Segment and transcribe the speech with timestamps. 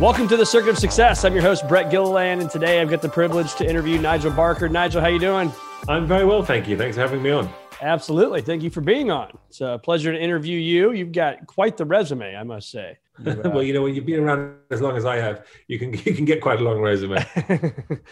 [0.00, 1.24] Welcome to the Circuit of Success.
[1.24, 4.68] I'm your host Brett Gilliland, and today I've got the privilege to interview Nigel Barker.
[4.68, 5.52] Nigel, how you doing?
[5.88, 6.78] I'm very well, thank you.
[6.78, 7.52] Thanks for having me on.
[7.82, 8.40] Absolutely.
[8.40, 9.36] Thank you for being on.
[9.48, 10.92] It's a pleasure to interview you.
[10.92, 12.96] You've got quite the resume, I must say.
[13.24, 15.78] You, uh, well, you know, when you've been around as long as I have, you
[15.78, 17.24] can you can get quite a long resume.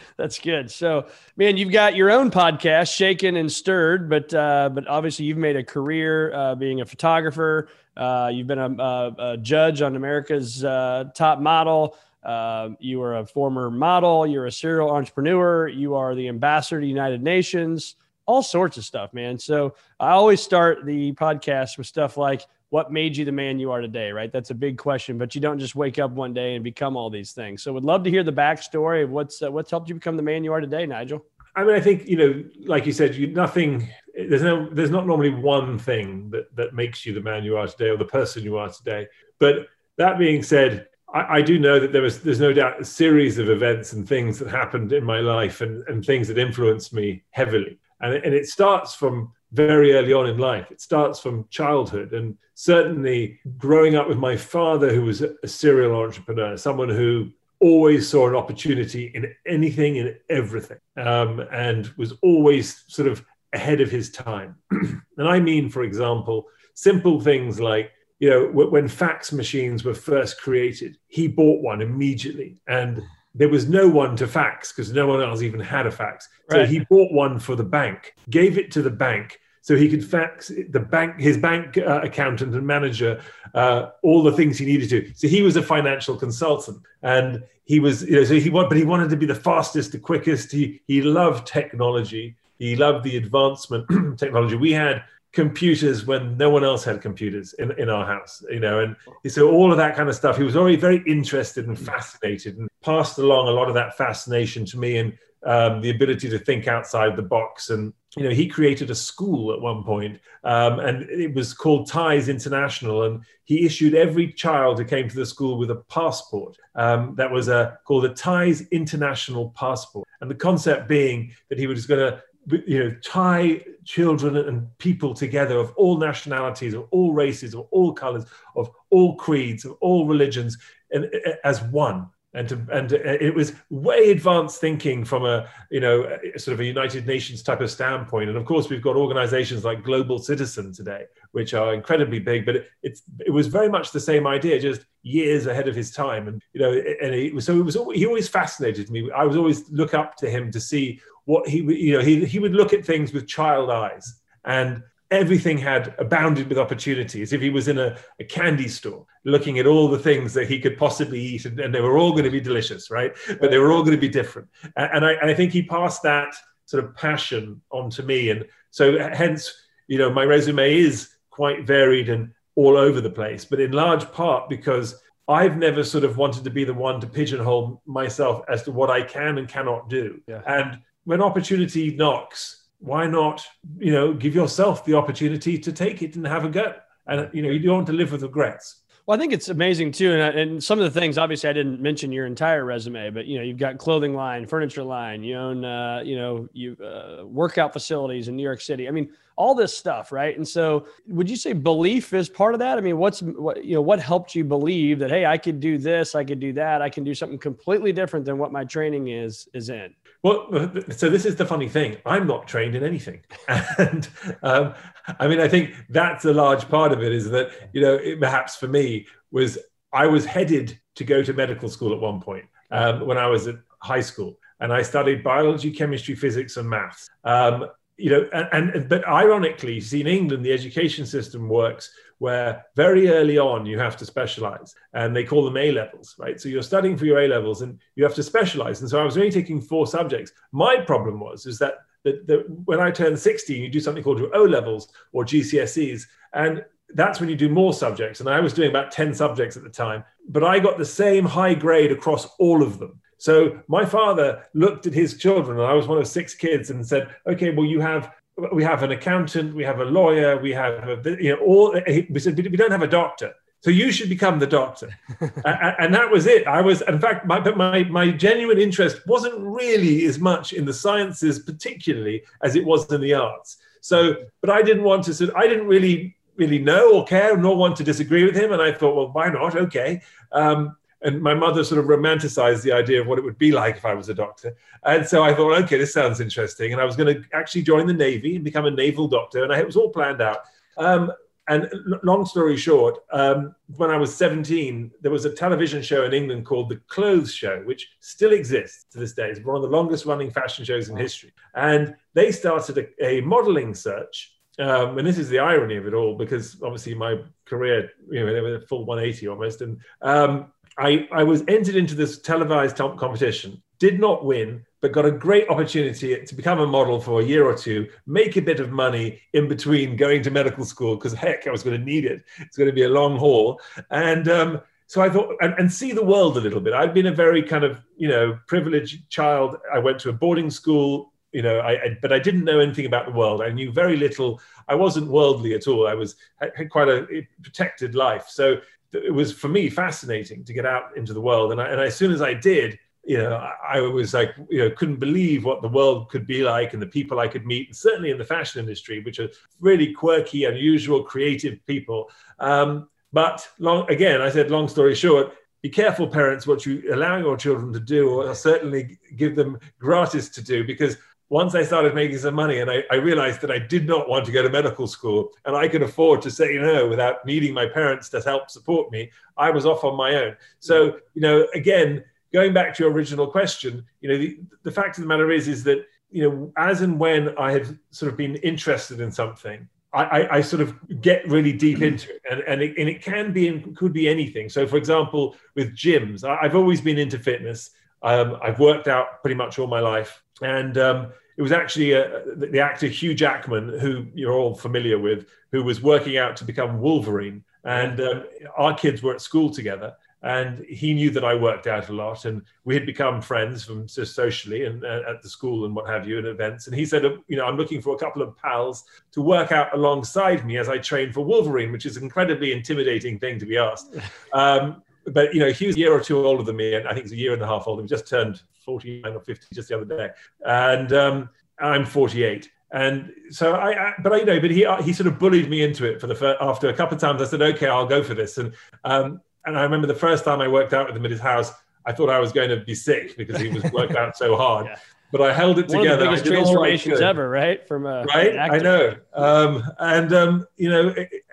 [0.17, 0.71] That's good.
[0.71, 5.39] So, man, you've got your own podcast, Shaken and Stirred, but uh, but obviously you've
[5.39, 7.69] made a career uh, being a photographer.
[7.97, 11.97] Uh, you've been a, a, a, judge on America's uh, Top Model.
[12.23, 14.27] Uh, you are a former model.
[14.27, 15.69] You're a serial entrepreneur.
[15.69, 17.95] You are the ambassador to United Nations.
[18.27, 19.39] All sorts of stuff, man.
[19.39, 23.71] So I always start the podcast with stuff like what made you the man you
[23.71, 24.33] are today, right?
[24.33, 27.11] That's a big question, but you don't just wake up one day and become all
[27.11, 27.63] these things.
[27.63, 30.23] So, would love to hear the backstory of what's uh, what's helped you become the
[30.23, 31.25] man you are today, Nigel.
[31.55, 33.89] I mean, I think you know, like you said, you nothing.
[34.15, 37.67] There's no, there's not normally one thing that that makes you the man you are
[37.67, 39.07] today or the person you are today.
[39.39, 39.67] But
[39.99, 43.39] that being said, I, I do know that there was, there's no doubt, a series
[43.39, 47.25] of events and things that happened in my life and, and things that influenced me
[47.31, 47.79] heavily.
[48.01, 50.71] And, and it starts from very early on in life.
[50.71, 52.13] It starts from childhood.
[52.13, 57.31] And certainly growing up with my father, who was a serial entrepreneur, someone who
[57.61, 63.25] always saw an opportunity in anything and everything, um, and was always sort of
[63.55, 64.57] ahead of his time.
[64.71, 70.41] and I mean, for example, simple things like, you know, when fax machines were first
[70.41, 72.61] created, he bought one immediately.
[72.67, 73.03] And
[73.35, 76.29] there was no one to fax because no one else even had a fax.
[76.51, 76.61] Right.
[76.61, 80.05] So he bought one for the bank, gave it to the bank so he could
[80.05, 83.21] fax the bank, his bank uh, accountant and manager,
[83.53, 85.13] uh, all the things he needed to.
[85.17, 88.85] So he was a financial consultant, and he was, you know, so he but he
[88.85, 90.53] wanted to be the fastest, the quickest.
[90.53, 92.37] He he loved technology.
[92.61, 93.89] He loved the advancement
[94.19, 94.55] technology.
[94.55, 98.79] We had computers when no one else had computers in, in our house, you know,
[98.79, 98.95] and
[99.33, 100.37] so all of that kind of stuff.
[100.37, 104.65] He was already very interested and fascinated, and passed along a lot of that fascination
[104.67, 107.71] to me and um, the ability to think outside the box.
[107.71, 111.87] And you know, he created a school at one point, um, and it was called
[111.87, 116.57] Ties International, and he issued every child who came to the school with a passport
[116.77, 121.67] um, that was a called a Ties International passport, and the concept being that he
[121.67, 122.23] was going to
[122.67, 127.93] you know tie children and people together of all nationalities of all races of all
[127.93, 128.25] colors
[128.55, 130.57] of all creeds of all religions
[130.93, 131.11] and
[131.43, 136.53] as one and to, and it was way advanced thinking from a you know sort
[136.53, 138.29] of a United Nations type of standpoint.
[138.29, 142.45] And of course, we've got organisations like Global Citizen today, which are incredibly big.
[142.45, 145.91] But it, it's it was very much the same idea, just years ahead of his
[145.91, 146.29] time.
[146.29, 149.11] And you know, and it was, so it was he always fascinated me.
[149.11, 152.39] I was always look up to him to see what he you know he he
[152.39, 157.33] would look at things with child eyes and everything had abounded with opportunities.
[157.33, 160.61] If he was in a, a, candy store looking at all the things that he
[160.61, 163.13] could possibly eat, and, and they were all going to be delicious, right?
[163.41, 164.49] But they were all going to be different.
[164.77, 166.35] And, and I, and I think he passed that
[166.65, 168.31] sort of passion on to me.
[168.31, 169.53] And so, uh, hence,
[169.87, 174.11] you know, my resume is quite varied and all over the place, but in large
[174.13, 178.63] part because I've never sort of wanted to be the one to pigeonhole myself as
[178.65, 180.21] to what I can and cannot do.
[180.27, 180.43] Yeah.
[180.47, 183.45] And when opportunity knocks, why not,
[183.79, 186.75] you know, give yourself the opportunity to take it and have a go?
[187.07, 188.83] And, you know, you don't want to live with regrets.
[189.07, 191.17] Well, I think it's amazing too, and, and some of the things.
[191.17, 194.83] Obviously, I didn't mention your entire resume, but you know, you've got clothing line, furniture
[194.83, 195.23] line.
[195.23, 198.89] You own, uh, you know, you uh, workout facilities in New York City.
[198.89, 200.37] I mean, all this stuff, right?
[200.37, 202.79] And so, would you say belief is part of that?
[202.79, 205.79] I mean, what's what you know, what helped you believe that hey, I could do
[205.79, 209.07] this, I could do that, I can do something completely different than what my training
[209.07, 209.95] is is in?
[210.27, 211.99] Well, so this is the funny thing.
[212.05, 213.21] I'm not trained in anything,
[213.79, 214.09] and
[214.43, 214.75] um,
[215.21, 217.13] I mean, I think that's a large part of it.
[217.13, 219.57] Is that you know, it, perhaps for me was
[219.93, 223.47] I was headed to go to medical school at one point um, when I was
[223.47, 227.09] at high school, and I studied biology, chemistry, physics, and maths.
[227.23, 232.65] Um, you know, and, and but ironically, see in England, the education system works where
[232.75, 236.41] very early on you have to specialize and they call them A levels, right?
[236.41, 238.81] So you're studying for your A levels and you have to specialize.
[238.81, 240.33] And so I was only taking four subjects.
[240.53, 244.35] My problem was is that, that, when I turned 16, you do something called your
[244.35, 246.05] O levels or GCSEs.
[246.33, 246.65] And
[246.95, 248.21] that's when you do more subjects.
[248.21, 251.25] And I was doing about 10 subjects at the time, but I got the same
[251.25, 253.01] high grade across all of them.
[253.19, 256.87] So my father looked at his children, and I was one of six kids, and
[256.87, 258.13] said, "Okay, well, you have
[258.53, 261.73] we have an accountant, we have a lawyer, we have a, you know all."
[262.11, 264.91] We said, "We don't have a doctor." So you should become the doctor,
[265.45, 266.47] and that was it.
[266.47, 270.65] I was, in fact, my, but my my genuine interest wasn't really as much in
[270.65, 273.57] the sciences, particularly as it was in the arts.
[273.81, 275.15] So, but I didn't want to.
[275.15, 278.53] So I didn't really really know or care, nor want to disagree with him.
[278.53, 279.57] And I thought, well, why not?
[279.57, 280.03] Okay.
[280.33, 283.77] Um, and my mother sort of romanticized the idea of what it would be like
[283.77, 284.57] if I was a doctor.
[284.85, 286.73] And so I thought, okay, this sounds interesting.
[286.73, 289.45] And I was going to actually join the Navy and become a naval doctor.
[289.45, 290.39] And I, it was all planned out.
[290.79, 291.13] Um,
[291.49, 291.71] and
[292.03, 296.45] long story short, um, when I was 17, there was a television show in England
[296.45, 299.31] called The Clothes Show, which still exists to this day.
[299.31, 301.33] It's one of the longest running fashion shows in history.
[301.55, 305.95] And they started a, a modeling search um, and this is the irony of it
[305.95, 309.61] all, because obviously my career, you know, they were full 180 almost.
[309.61, 315.07] And um, I, I was entered into this televised competition, did not win, but got
[315.07, 318.61] a great opportunity to become a model for a year or two, make a bit
[318.61, 322.05] of money in between going to medical school, because heck, I was going to need
[322.05, 322.23] it.
[322.39, 323.61] It's going to be a long haul.
[323.91, 326.75] And um, so I thought, and, and, see the world a little bit.
[326.75, 329.57] I'd been a very kind of, you know, privileged child.
[329.73, 332.87] I went to a boarding school, you know, I, I, but I didn't know anything
[332.87, 333.43] about the world.
[333.43, 334.41] I knew very little.
[334.69, 335.89] I wasn't worldly at all.
[335.89, 338.27] I was had quite a protected life.
[338.29, 338.61] So
[338.93, 341.53] it was for me fascinating to get out into the world.
[341.53, 344.59] And, I, and as soon as I did, you know, I, I, was like, you
[344.59, 347.69] know, couldn't believe what the world could be like and the people I could meet,
[347.69, 349.29] and certainly in the fashion industry, which are
[349.61, 352.11] really quirky, unusual, creative people.
[352.41, 357.17] Um, but long again, I said, long story short, be careful, parents, what you allow
[357.17, 360.97] your children to do, or certainly give them gratis to do, because
[361.29, 364.25] once I started making some money and I, I, realized that I did not want
[364.27, 367.67] to go to medical school and I could afford to say no without needing my
[367.67, 370.37] parents to help support me, I was off on my own.
[370.61, 374.99] So, you know, again, going back to your original question, you know, the, the fact
[374.99, 378.17] of the matter is, is that, you know, as and when I have sort of
[378.17, 382.63] been interested in something, I, I, sort of get really deep into it and, and,
[382.63, 384.49] it, and it can be and could be anything.
[384.49, 387.71] So, for example, with gyms, I, I've always been into fitness.
[388.03, 390.23] Um, I've worked out pretty much all my life.
[390.43, 395.27] And um, it was actually uh, the actor Hugh Jackman, who you're all familiar with,
[395.53, 397.45] who was working out to become Wolverine.
[397.65, 398.25] And um,
[398.57, 399.95] our kids were at school together.
[400.23, 403.87] And he knew that I worked out a lot, and we had become friends from
[403.87, 406.67] just socially and uh, at the school and what have you, and events.
[406.67, 409.73] And he said, "You know, I'm looking for a couple of pals to work out
[409.75, 413.57] alongside me as I train for Wolverine, which is an incredibly intimidating thing to be
[413.59, 413.95] asked."
[414.33, 417.05] Um, but you know, Hugh's a year or two older than me, and I think
[417.05, 417.83] he's a year and a half older.
[417.83, 420.11] He just turned 49 or 50 just the other day,
[420.45, 422.51] and um, I'm 48.
[422.73, 425.63] And so I, I, but I you know, but he he sort of bullied me
[425.63, 427.23] into it for the first, after a couple of times.
[427.23, 428.39] I said, okay, I'll go for this.
[428.39, 428.55] And
[428.85, 431.53] um, and I remember the first time I worked out with him at his house,
[431.87, 434.67] I thought I was going to be sick because he was worked out so hard.
[434.67, 434.77] Yeah.
[435.13, 436.05] But I held it One together.
[436.05, 437.67] One of the biggest transformations ever, right?
[437.67, 438.97] From a right, I know.
[439.15, 440.93] Um, and um, you know,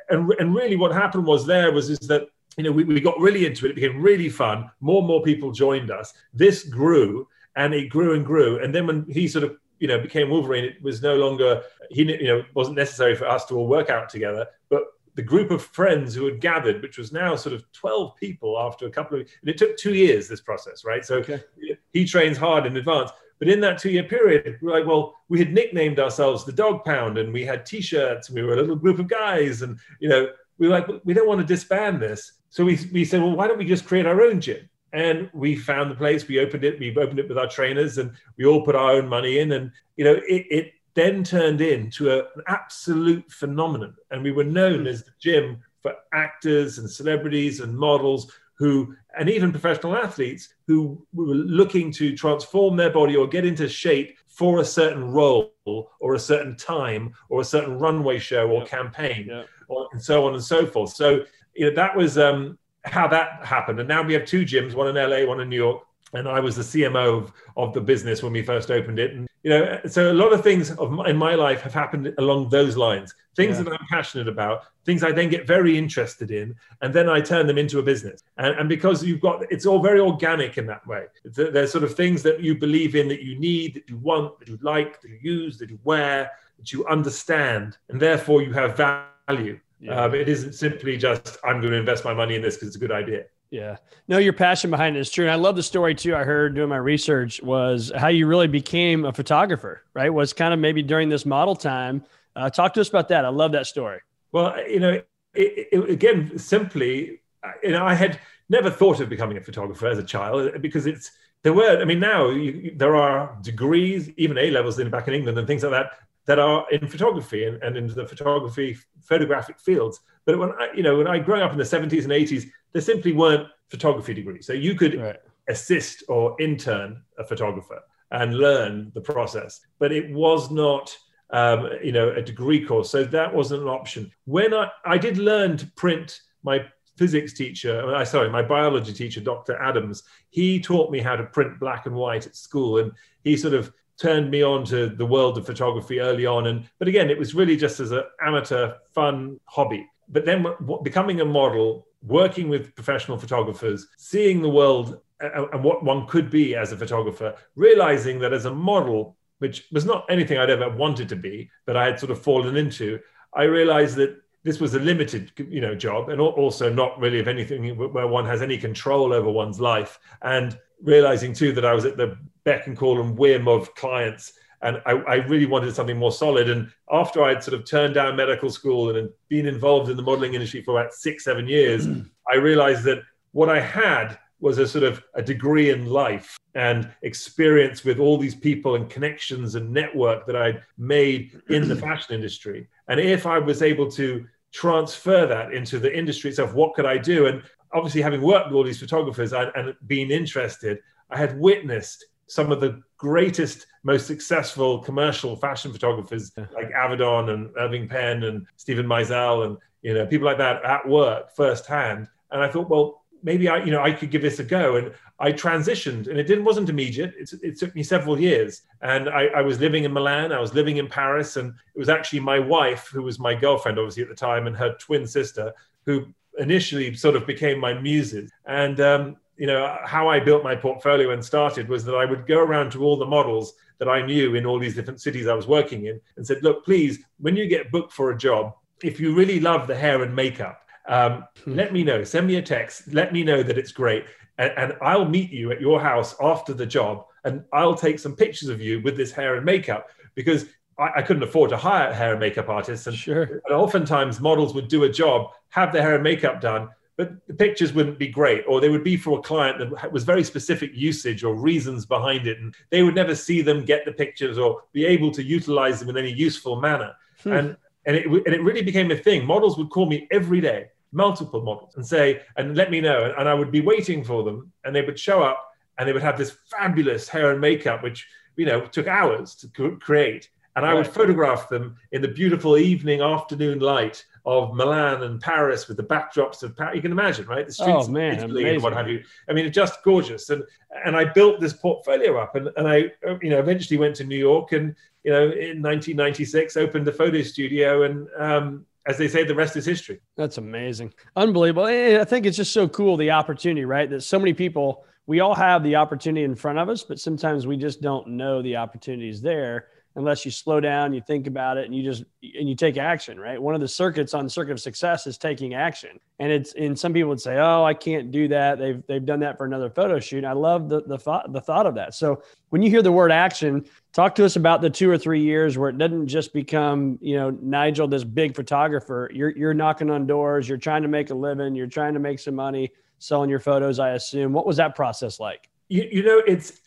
[0.09, 3.19] and and really, what happened was there was is that you know, we, we got
[3.19, 3.71] really into it.
[3.71, 4.69] It became really fun.
[4.79, 6.13] More and more people joined us.
[6.33, 8.63] This grew and it grew and grew.
[8.63, 12.03] And then when he sort of, you know, became Wolverine, it was no longer, he,
[12.03, 14.47] you know, wasn't necessary for us to all work out together.
[14.69, 14.83] But
[15.15, 18.87] the group of friends who had gathered, which was now sort of 12 people after
[18.87, 21.05] a couple of, and it took two years, this process, right?
[21.05, 21.43] So okay.
[21.91, 23.11] he trains hard in advance.
[23.39, 26.51] But in that two year period, we are like, well, we had nicknamed ourselves the
[26.51, 29.63] Dog Pound and we had t shirts and we were a little group of guys.
[29.63, 32.33] And, you know, we were like, we don't want to disband this.
[32.53, 34.69] So we, we said, well, why don't we just create our own gym?
[34.91, 38.11] And we found the place, we opened it, we opened it with our trainers, and
[38.37, 39.53] we all put our own money in.
[39.53, 43.95] And, you know, it, it then turned into a, an absolute phenomenon.
[44.11, 44.85] And we were known hmm.
[44.87, 51.03] as the gym for actors and celebrities and models who, and even professional athletes who
[51.11, 55.51] were looking to transform their body or get into shape for a certain role
[55.99, 60.35] or a certain time or a certain runway show or campaign or, and so on
[60.35, 60.91] and so forth.
[60.91, 63.79] So you know that was um, how that happened.
[63.79, 65.83] And now we have two gyms, one in LA, one in New York.
[66.13, 69.13] and I was the CMO of, of the business when we first opened it.
[69.13, 72.13] And you know, so a lot of things of my, in my life have happened
[72.17, 73.13] along those lines.
[73.35, 73.63] Things yeah.
[73.63, 77.47] that I'm passionate about, things I then get very interested in, and then I turn
[77.47, 78.21] them into a business.
[78.37, 81.05] And, and because you've got, it's all very organic in that way.
[81.25, 84.47] There's sort of things that you believe in, that you need, that you want, that
[84.47, 88.77] you like, that you use, that you wear, that you understand, and therefore you have
[88.77, 89.59] value.
[89.83, 90.01] Yeah.
[90.01, 92.77] Um, it isn't simply just I'm going to invest my money in this because it's
[92.77, 93.25] a good idea.
[93.51, 93.75] Yeah.
[94.07, 95.25] No, your passion behind it is true.
[95.25, 96.15] And I love the story too.
[96.15, 100.09] I heard doing my research was how you really became a photographer, right?
[100.09, 102.03] Was kind of maybe during this model time.
[102.35, 103.25] Uh, talk to us about that.
[103.25, 103.99] I love that story.
[104.31, 104.91] Well, you know,
[105.35, 107.21] it, it, again, simply,
[107.61, 111.11] you know, I had never thought of becoming a photographer as a child because it's,
[111.43, 115.13] there were, I mean, now you, there are degrees, even A levels in back in
[115.13, 115.91] England and things like that,
[116.25, 119.99] that are in photography and, and into the photography, photographic fields.
[120.25, 122.81] But when I, you know, when I grew up in the 70s and 80s, there
[122.81, 124.45] simply weren't photography degrees.
[124.45, 125.17] So you could right.
[125.49, 127.79] assist or intern a photographer
[128.11, 130.95] and learn the process, but it was not,
[131.31, 132.89] um, you know, a degree course.
[132.89, 134.11] So that wasn't an option.
[134.25, 136.65] When I, I did learn to print, my
[136.97, 139.59] physics teacher, I sorry, my biology teacher, Dr.
[139.61, 142.91] Adams, he taught me how to print black and white at school, and
[143.23, 146.47] he sort of turned me on to the world of photography early on.
[146.47, 149.87] And but again, it was really just as an amateur fun hobby.
[150.09, 150.45] But then
[150.83, 156.55] becoming a model working with professional photographers, seeing the world and what one could be
[156.55, 161.07] as a photographer, realizing that as a model, which was not anything I'd ever wanted
[161.09, 162.99] to be, but I had sort of fallen into,
[163.33, 167.29] I realized that this was a limited, you know, job, and also not really of
[167.29, 169.99] anything where one has any control over one's life.
[170.21, 174.33] And realizing too that I was at the beck and call and whim of clients
[174.63, 176.49] and I, I, really wanted something more solid.
[176.49, 180.33] And after I'd sort of turned down medical school and been involved in the modeling
[180.33, 181.87] industry for about six, seven years,
[182.31, 186.89] I realized that what I had was a sort of a degree in life and
[187.01, 192.15] experience with all these people and connections and network that I'd made in the fashion
[192.15, 192.67] industry.
[192.87, 196.97] And if I was able to transfer that into the industry itself, what could I
[196.97, 197.27] do?
[197.27, 197.41] And
[197.73, 202.51] obviously, having worked with all these photographers and, and been interested, I had witnessed some
[202.51, 208.85] of the greatest, most successful commercial fashion photographers like Avedon and Irving Penn and Steven
[208.85, 212.07] Meisel and you know people like that at work firsthand.
[212.31, 214.75] And I thought, well, maybe I, you know, I could give this a go.
[214.75, 217.13] And I transitioned, and it didn't wasn't immediate.
[217.17, 218.63] It, it took me several years.
[218.81, 221.89] And I, I, was living in Milan, I was living in Paris, and it was
[221.89, 225.53] actually my wife, who was my girlfriend, obviously at the time, and her twin sister,
[225.85, 226.05] who
[226.37, 228.31] initially sort of became my muses.
[228.45, 232.27] And um, you know, how I built my portfolio and started was that I would
[232.27, 235.33] go around to all the models that I knew in all these different cities I
[235.33, 238.99] was working in and said, look, please, when you get booked for a job, if
[238.99, 241.55] you really love the hair and makeup, um, hmm.
[241.55, 242.03] let me know.
[242.03, 242.93] Send me a text.
[242.93, 244.05] Let me know that it's great.
[244.37, 248.15] And, and, I'll meet you at your house after the job and I'll take some
[248.15, 250.45] pictures of you with this hair and makeup because
[250.77, 252.87] I, I couldn't afford to hire hair and makeup artists.
[252.87, 253.23] And, sure.
[253.23, 257.33] and oftentimes models would do a job, have their hair and makeup done, but the
[257.33, 260.71] pictures wouldn't be great, or they would be for a client that was very specific
[260.73, 264.63] usage or reasons behind it, and they would never see them, get the pictures, or
[264.73, 266.93] be able to utilize them in any useful manner.
[267.23, 267.33] Hmm.
[267.33, 269.25] And and it and it really became a thing.
[269.25, 273.13] Models would call me every day, multiple models, and say and let me know, and,
[273.17, 275.43] and I would be waiting for them, and they would show up,
[275.77, 279.77] and they would have this fabulous hair and makeup, which you know took hours to
[279.79, 285.19] create, and I would photograph them in the beautiful evening afternoon light of Milan and
[285.19, 286.75] Paris with the backdrops of Paris.
[286.75, 287.45] You can imagine, right?
[287.45, 289.03] The streets oh, man, of Italy and what have you.
[289.27, 290.29] I mean, it's just gorgeous.
[290.29, 290.43] And
[290.85, 292.91] and I built this portfolio up, and, and I
[293.21, 297.21] you know eventually went to New York, and you know in 1996 opened the photo
[297.21, 299.99] studio, and um, as they say, the rest is history.
[300.15, 301.65] That's amazing, unbelievable.
[301.65, 303.89] I think it's just so cool the opportunity, right?
[303.89, 304.85] That so many people.
[305.05, 308.41] We all have the opportunity in front of us, but sometimes we just don't know
[308.41, 312.03] the opportunity is there unless you slow down, you think about it, and you just
[312.21, 313.19] and you take action.
[313.19, 313.41] Right.
[313.41, 316.77] One of the circuits on the Circuit of Success is taking action, and it's and
[316.77, 319.69] some people would say, "Oh, I can't do that." They've they've done that for another
[319.69, 320.25] photo shoot.
[320.25, 321.93] I love the the thought the thought of that.
[321.93, 325.21] So when you hear the word action, talk to us about the two or three
[325.21, 329.09] years where it doesn't just become you know Nigel this big photographer.
[329.13, 330.49] You're you're knocking on doors.
[330.49, 331.55] You're trying to make a living.
[331.55, 333.79] You're trying to make some money selling your photos.
[333.79, 334.33] I assume.
[334.33, 335.49] What was that process like?
[335.69, 336.61] You, you know, it's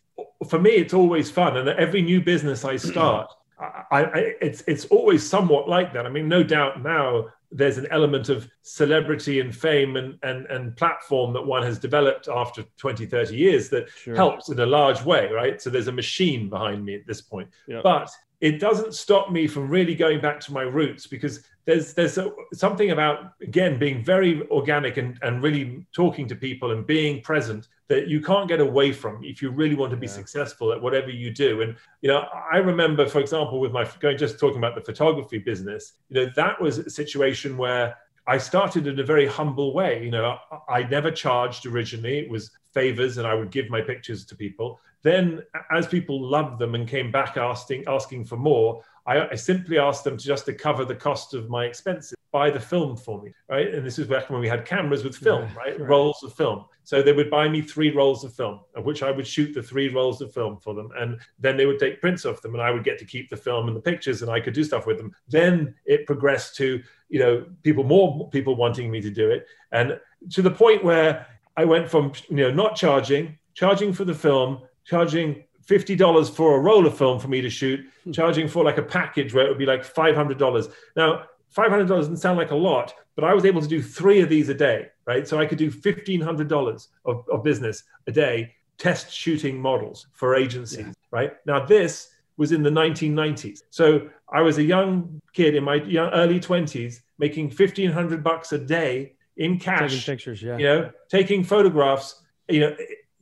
[0.48, 1.56] for me, it's always fun.
[1.56, 2.88] And every new business I mm-hmm.
[2.88, 6.06] start, I, I, it's it's always somewhat like that.
[6.06, 10.76] I mean, no doubt now there's an element of celebrity and fame and, and, and
[10.76, 14.16] platform that one has developed after 20, 30 years that sure.
[14.16, 15.62] helps in a large way, right?
[15.62, 17.48] So there's a machine behind me at this point.
[17.68, 17.82] Yep.
[17.82, 22.18] But it doesn't stop me from really going back to my roots because there's there's
[22.18, 27.20] a, something about again being very organic and, and really talking to people and being
[27.22, 30.12] present that you can't get away from if you really want to be yeah.
[30.12, 34.16] successful at whatever you do and you know i remember for example with my going
[34.16, 37.96] just talking about the photography business you know that was a situation where
[38.28, 40.02] I started in a very humble way.
[40.02, 40.38] You know,
[40.68, 42.18] I never charged originally.
[42.18, 44.80] It was favors and I would give my pictures to people.
[45.06, 49.78] Then, as people loved them and came back asking asking for more, I, I, simply
[49.78, 53.22] asked them to just to cover the cost of my expenses, buy the film for
[53.22, 53.72] me, right?
[53.72, 55.78] And this is back when we had cameras with film, yeah, right?
[55.78, 55.88] right?
[55.88, 56.64] Rolls of film.
[56.82, 59.62] So they would buy me three rolls of film, of which I would shoot the
[59.62, 62.62] three rolls of film for them, and then they would take prints of them, and
[62.62, 64.88] I would get to keep the film and the pictures, and I could do stuff
[64.88, 65.14] with them.
[65.28, 70.00] Then it progressed to you know people more people wanting me to do it, and
[70.32, 74.62] to the point where I went from you know not charging, charging for the film,
[74.86, 78.12] charging $50 for a roll of film for me to shoot, hmm.
[78.12, 80.72] charging for like a package where it would be like $500.
[80.96, 81.24] Now,
[81.54, 84.48] $500 doesn't sound like a lot, but I was able to do three of these
[84.48, 85.26] a day, right?
[85.26, 90.86] So I could do $1,500 of, of business a day, test shooting models for agencies,
[90.86, 90.92] yeah.
[91.10, 91.32] right?
[91.46, 93.62] Now, this was in the 1990s.
[93.70, 98.58] So I was a young kid in my young, early 20s making 1500 bucks a
[98.58, 99.92] day in cash.
[99.92, 100.58] Taking pictures, yeah.
[100.58, 102.76] You know, taking photographs, you know,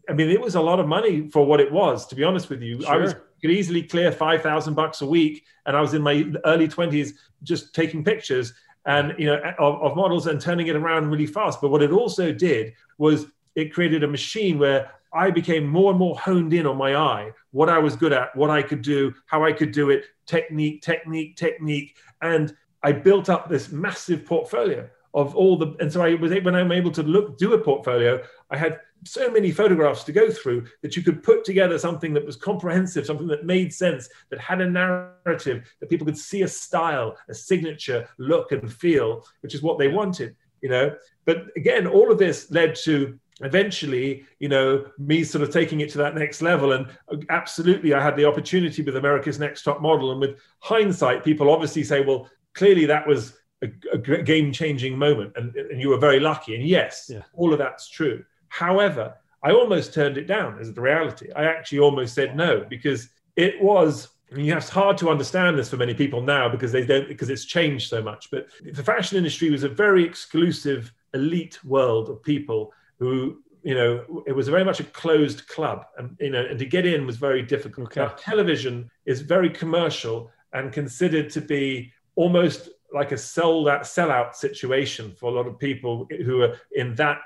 [0.08, 2.06] I mean, it was a lot of money for what it was.
[2.06, 2.94] To be honest with you, sure.
[2.94, 6.32] I was could easily clear five thousand bucks a week, and I was in my
[6.46, 8.54] early twenties just taking pictures
[8.86, 11.60] and you know of, of models and turning it around really fast.
[11.60, 15.98] But what it also did was it created a machine where I became more and
[15.98, 19.14] more honed in on my eye, what I was good at, what I could do,
[19.26, 24.88] how I could do it, technique, technique, technique, and I built up this massive portfolio
[25.14, 25.76] of all the.
[25.80, 29.30] And so I was when I'm able to look do a portfolio, I had so
[29.30, 33.26] many photographs to go through that you could put together something that was comprehensive, something
[33.28, 38.08] that made sense, that had a narrative, that people could see a style, a signature
[38.18, 40.94] look and feel, which is what they wanted, you know.
[41.24, 45.90] But again, all of this led to eventually, you know, me sort of taking it
[45.90, 46.72] to that next level.
[46.72, 50.12] And uh, absolutely, I had the opportunity with America's Next Top Model.
[50.12, 55.32] And with hindsight, people obviously say, well, clearly that was a, a game changing moment
[55.36, 56.54] and, and you were very lucky.
[56.54, 57.22] And yes, yeah.
[57.34, 58.24] all of that's true.
[58.54, 61.28] However, I almost turned it down as the reality.
[61.34, 64.08] I actually almost said no because it was.
[64.30, 67.30] I mean, it's hard to understand this for many people now because they don't because
[67.30, 68.30] it's changed so much.
[68.30, 74.22] But the fashion industry was a very exclusive, elite world of people who you know,
[74.26, 77.16] it was very much a closed club, and you know, and to get in was
[77.16, 77.88] very difficult.
[77.88, 78.02] Okay.
[78.02, 84.36] Now, television is very commercial and considered to be almost like a sell that sellout
[84.36, 87.18] situation for a lot of people who are in that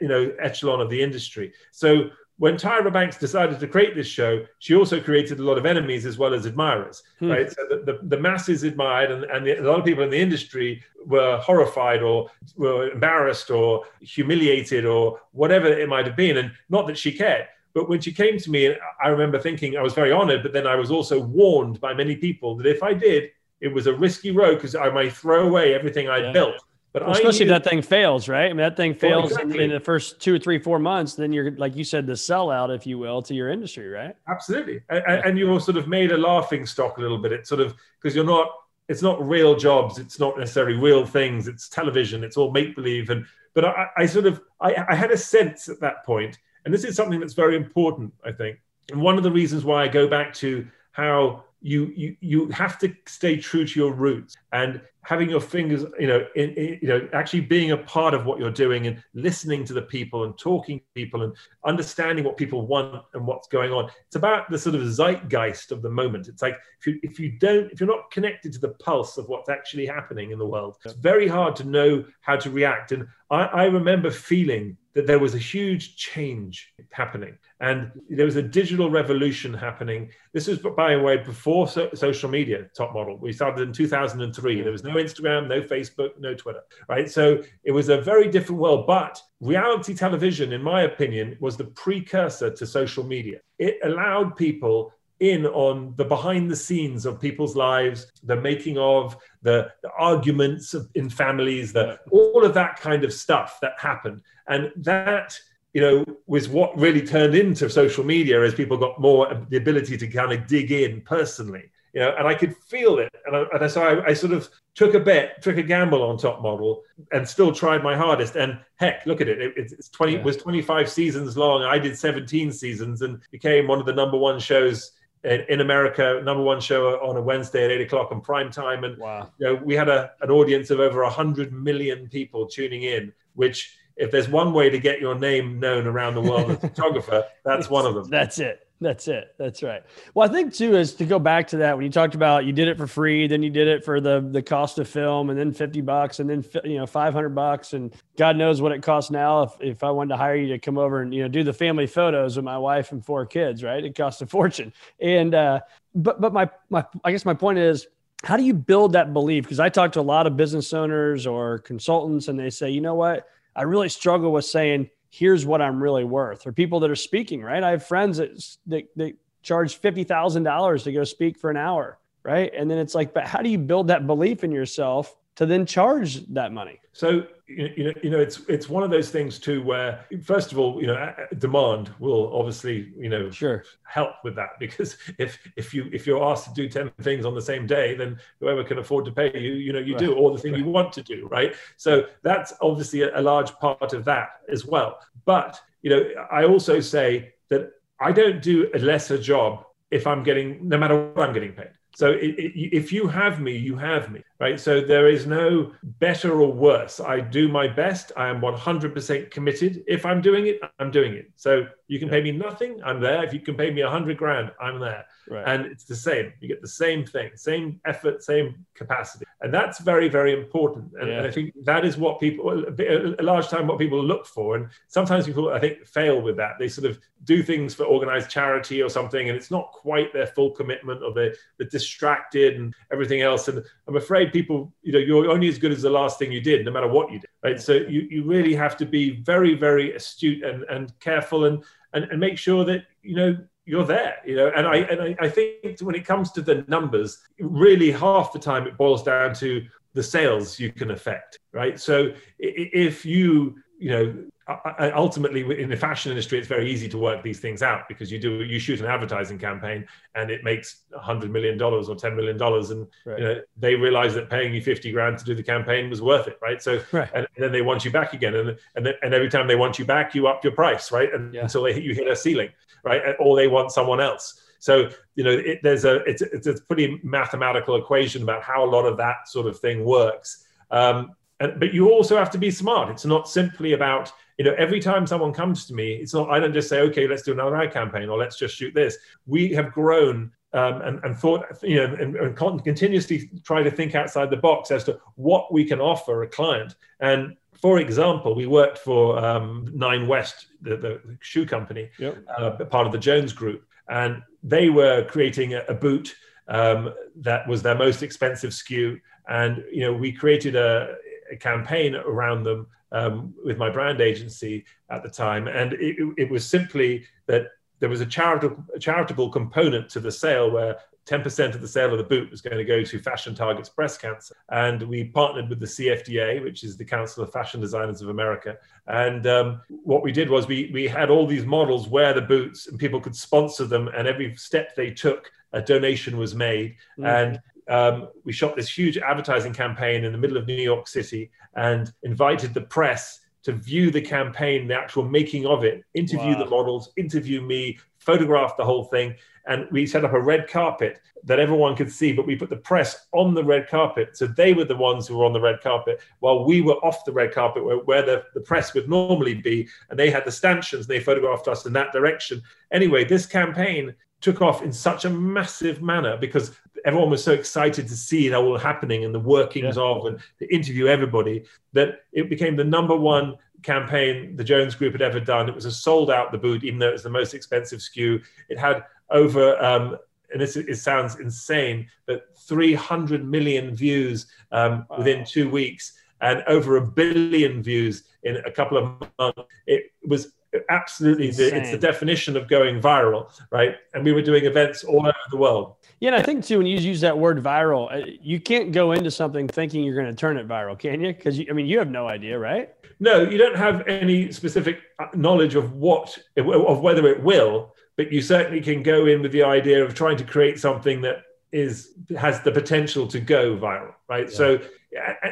[0.00, 1.52] you know echelon of the industry.
[1.70, 5.66] So when Tyra Banks decided to create this show, she also created a lot of
[5.66, 7.30] enemies as well as admirers, hmm.
[7.30, 7.48] right?
[7.48, 10.18] So the, the, the, masses admired, and, and the, a lot of people in the
[10.18, 16.38] industry were horrified or were embarrassed or humiliated or whatever it might have been.
[16.38, 17.46] And not that she cared.
[17.74, 20.66] But when she came to me, I remember thinking I was very honored, but then
[20.66, 24.32] I was also warned by many people that if I did, it was a risky
[24.32, 26.32] road because I might throw away everything I yeah.
[26.32, 26.62] built.
[26.92, 28.44] But well, especially knew, if that thing fails, right?
[28.44, 29.64] I mean, that thing oh, fails well, exactly.
[29.64, 32.12] in, in, the first two or three, four months, then you're, like you said, the
[32.12, 34.14] sellout, if you will, to your industry, right?
[34.28, 34.80] Absolutely.
[34.90, 35.22] And, yeah.
[35.24, 37.32] and you're sort of made a laughing stock a little bit.
[37.32, 38.48] It's sort of because you're not,
[38.88, 39.98] it's not real jobs.
[39.98, 41.48] It's not necessarily real things.
[41.48, 42.22] It's television.
[42.24, 43.08] It's all make believe.
[43.08, 43.24] And,
[43.54, 46.84] but I, I sort of, I, I had a sense at that point, and this
[46.84, 48.58] is something that's very important, I think.
[48.90, 52.78] And one of the reasons why I go back to how you you you have
[52.78, 56.88] to stay true to your roots and having your fingers you know in, in, you
[56.88, 60.36] know actually being a part of what you're doing and listening to the people and
[60.38, 63.88] talking to people and understanding what people want and what's going on.
[64.06, 66.28] It's about the sort of zeitgeist of the moment.
[66.28, 69.28] It's like if you if you don't if you're not connected to the pulse of
[69.28, 72.92] what's actually happening in the world it's very hard to know how to react.
[72.92, 78.36] And i, I remember feeling that there was a huge change happening and there was
[78.36, 80.10] a digital revolution happening.
[80.32, 83.16] This was, by the way, before so- social media, top model.
[83.18, 84.54] We started in 2003.
[84.54, 84.62] Mm-hmm.
[84.62, 87.08] There was no Instagram, no Facebook, no Twitter, right?
[87.08, 88.86] So it was a very different world.
[88.86, 93.38] But reality television, in my opinion, was the precursor to social media.
[93.58, 99.16] It allowed people in on the behind the scenes of people's lives, the making of,
[99.42, 104.20] the, the arguments of, in families, the, all of that kind of stuff that happened.
[104.48, 105.38] And that,
[105.74, 109.96] you know, was what really turned into social media as people got more the ability
[109.96, 111.70] to kind of dig in personally.
[111.94, 113.14] You know, and I could feel it.
[113.26, 116.16] And, I, and so I, I sort of took a bet, took a gamble on
[116.16, 116.82] Top Model,
[117.12, 118.34] and still tried my hardest.
[118.34, 119.40] And heck, look at it.
[119.40, 120.22] it it's 20 yeah.
[120.22, 121.62] was 25 seasons long.
[121.62, 124.92] I did 17 seasons and became one of the number one shows
[125.24, 128.98] in America, number one show on a Wednesday at eight o'clock on prime time, and
[128.98, 129.30] Wow.
[129.38, 133.76] you know, we had a, an audience of over 100 million people tuning in, which,
[133.96, 137.24] if there's one way to get your name known around the world as a photographer,
[137.44, 138.08] that's one of them.
[138.08, 138.66] That's it.
[138.82, 139.34] That's it.
[139.38, 139.82] That's right.
[140.12, 142.52] Well, I think too is to go back to that when you talked about you
[142.52, 145.38] did it for free, then you did it for the the cost of film, and
[145.38, 148.82] then fifty bucks, and then you know five hundred bucks, and God knows what it
[148.82, 149.44] costs now.
[149.44, 151.52] If if I wanted to hire you to come over and you know do the
[151.52, 153.84] family photos with my wife and four kids, right?
[153.84, 154.72] It costs a fortune.
[155.00, 155.60] And uh,
[155.94, 157.86] but but my my I guess my point is.
[158.24, 159.42] How do you build that belief?
[159.42, 162.80] Because I talk to a lot of business owners or consultants, and they say, you
[162.80, 163.26] know what?
[163.56, 167.42] I really struggle with saying, here's what I'm really worth, or people that are speaking,
[167.42, 167.62] right?
[167.62, 172.50] I have friends that, that charge $50,000 to go speak for an hour, right?
[172.56, 175.66] And then it's like, but how do you build that belief in yourself to then
[175.66, 176.80] charge that money?
[176.94, 180.58] So you know, you know, it's it's one of those things too, where first of
[180.58, 183.64] all, you know, demand will obviously, you know, Sure.
[183.82, 187.34] help with that because if if you if you're asked to do 10 things on
[187.34, 190.32] the same day then whoever can afford to pay you you know you do all
[190.32, 191.54] the thing you want to do right?
[191.76, 194.98] So that's obviously a, a large part of that as well.
[195.24, 200.22] But you know i also say that i don't do a lesser job if i'm
[200.22, 201.72] getting no matter what i'm getting paid.
[201.94, 204.58] So it, it, if you have me you have me right?
[204.58, 205.72] So there is no
[206.06, 206.98] better or worse.
[206.98, 208.10] I do my best.
[208.16, 209.72] I am 100% committed.
[209.86, 211.26] If i'm doing it i'm doing it.
[211.36, 213.22] So you can pay me nothing i'm there.
[213.24, 215.04] If you can pay me 100 grand i'm there.
[215.30, 215.44] Right.
[215.46, 216.32] and it's the same.
[216.40, 219.24] You get the same thing same effort same capacity.
[219.42, 220.86] And that's very very important.
[220.98, 221.28] And, and Yeah.
[221.28, 224.56] i think that is what people a, a large time what people look for.
[224.56, 226.52] And sometimes people i think fail with that.
[226.58, 230.26] They sort of do things for organized charity or something and it's not quite their
[230.26, 233.46] full commitment or they're, they're distracted and everything else.
[233.48, 236.40] And i'm afraid people you know you're only as good as the last thing you
[236.40, 237.60] did no matter what you did right?
[237.60, 242.04] So you, you really have to be very very astute and, and careful and, and
[242.04, 244.50] and make sure that you know you're there you know?
[244.56, 248.38] And i and I, I think when it comes to the numbers really half the
[248.38, 249.64] time it boils down to
[249.94, 251.78] the sales you can affect right?
[251.78, 257.22] So if you you know ultimately in the fashion industry it's very easy to work
[257.22, 261.30] these things out because you do you shoot an advertising campaign and it makes 100
[261.30, 263.18] million dollars or 10 million dollars and Right.
[263.18, 266.26] you know they realize that paying you 50 grand to do the campaign was worth
[266.28, 267.08] it right so Right.
[267.14, 269.78] and, then they want you back again and and, then, and every time they want
[269.78, 271.42] you back you up your price right and, Yeah.
[271.42, 272.50] until they hit, you hit a ceiling
[272.84, 276.54] right or they want someone else so you know it, there's a it's, it's a
[276.62, 281.60] pretty mathematical equation about how a lot of that sort of thing works um, and,
[281.60, 285.06] but you also have to be smart it's not simply about you know every time
[285.06, 287.72] someone comes to me it's not i don't just say okay let's do another ad
[287.72, 291.94] campaign or let's just shoot this we have grown um, and, and thought you know
[292.02, 295.80] and, and con- continuously try to think outside the box as to what we can
[295.80, 301.46] offer a client and for example we worked for um, nine west the, the shoe
[301.46, 302.14] company Yep.
[302.38, 306.14] uh, part of the Jones Group, and they were creating a, a boot
[306.48, 309.00] um, that was their most expensive SKU.
[309.28, 310.96] And you know, we created a,
[311.32, 316.30] a campaign around them um, with my brand agency at the time, and it, it
[316.30, 317.46] was simply that
[317.80, 321.90] there was a charitable, a charitable component to the sale where 10% of the sale
[321.90, 324.36] of the boot was going to go to Fashion Targets Breast Cancer.
[324.50, 328.56] And we partnered with the CFDA, which is the Council of Fashion Designers of America.
[328.86, 332.68] And um, what we did was we, we had all these models wear the boots
[332.68, 333.88] and people could sponsor them.
[333.88, 336.76] And every step they took, a donation was made.
[336.98, 337.06] Mm.
[337.06, 341.30] And um, we shot this huge advertising campaign in the middle of New York City
[341.54, 346.44] and invited the press to view the campaign, the actual making of it, interview Wow.
[346.44, 349.14] the models, interview me, photograph the whole thing.
[349.46, 352.56] And we set up a red carpet that everyone could see, but we put the
[352.56, 354.16] press on the red carpet.
[354.16, 357.04] So they were the ones who were on the red carpet while we were off
[357.04, 359.68] the red carpet where, where the, the press would normally be.
[359.90, 362.42] And they had the stanchions, and they photographed us in that direction.
[362.72, 367.88] Anyway, this campaign took off in such a massive manner because everyone was so excited
[367.88, 372.28] to see it all happening and the workings of and to interview everybody that it
[372.28, 375.48] became the number one campaign the Jones Group had ever done.
[375.48, 378.22] It was a sold out the boot, even though it was the most expensive SKU.
[378.48, 379.96] It had over, um,
[380.32, 386.76] and this it sounds insane, but 300 million views um, within two weeks and over
[386.76, 389.42] a billion views in a couple of months.
[389.66, 390.32] It was
[390.68, 393.76] absolutely the, it's the definition of going viral, right?
[393.94, 395.76] And we were doing events all over the world.
[396.02, 398.90] Yeah, and I think too when you use that word viral, uh, you can't go
[398.90, 401.14] into something thinking you're going to turn it viral, can you?
[401.14, 402.70] Because I mean, you have no idea, right?
[402.98, 408.10] No, you don't have any specific uh, knowledge of what of whether it will, but
[408.10, 411.92] you certainly can go in with the idea of trying to create something that is
[412.18, 414.28] has the potential to go viral, right?
[414.28, 414.58] So,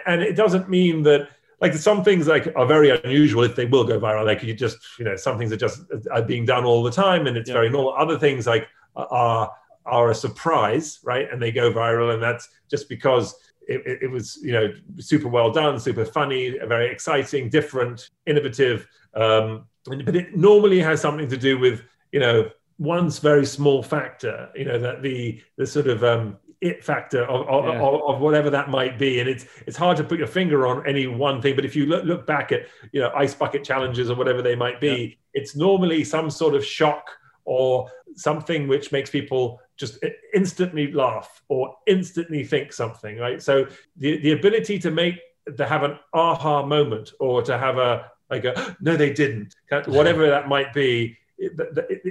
[0.06, 1.30] and it doesn't mean that
[1.60, 4.24] like some things like are very unusual if they will go viral.
[4.24, 7.26] Like you just you know some things are just are being done all the time
[7.26, 7.54] and it's Yeah.
[7.54, 7.92] very normal.
[7.94, 9.50] Other things like are
[9.90, 11.30] are a surprise, right?
[11.30, 13.34] And they go viral, and that's just because
[13.68, 18.86] it, it, it, was you know super well done, super funny, very exciting, different, innovative.
[19.14, 24.48] Um, but it normally has something to do with you know one's very small factor.
[24.54, 27.80] You know that the the sort of um, it factor of, of, yeah.
[27.80, 29.20] of, of, whatever that might be.
[29.20, 31.56] And it's it's hard to put your finger on any one thing.
[31.56, 34.56] But if you look, look back at you know ice bucket challenges or whatever they
[34.56, 35.40] might be, yeah.
[35.40, 37.10] it's normally some sort of shock
[37.44, 39.98] or something which makes people just
[40.34, 43.18] instantly laugh or instantly think something.
[43.18, 43.42] Right.
[43.42, 43.66] So
[43.96, 45.18] the the ability to make
[45.56, 49.82] to have an aha moment or to have a like a no they didn't uh,
[49.86, 51.16] whatever that might be